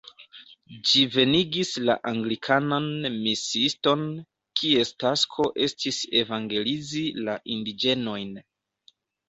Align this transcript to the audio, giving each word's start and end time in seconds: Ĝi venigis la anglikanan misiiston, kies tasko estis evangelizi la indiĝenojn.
Ĝi 0.91 1.01
venigis 1.15 1.73
la 1.89 1.95
anglikanan 2.11 2.87
misiiston, 3.27 4.07
kies 4.63 4.95
tasko 5.05 5.47
estis 5.69 6.03
evangelizi 6.25 7.07
la 7.31 7.39
indiĝenojn. 7.59 8.37